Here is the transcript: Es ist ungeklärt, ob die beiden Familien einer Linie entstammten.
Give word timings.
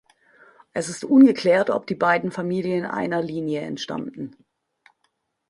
Es 0.73 0.89
ist 0.89 1.03
ungeklärt, 1.03 1.69
ob 1.69 1.85
die 1.85 1.93
beiden 1.93 2.31
Familien 2.31 2.85
einer 2.85 3.21
Linie 3.21 3.61
entstammten. 3.61 4.35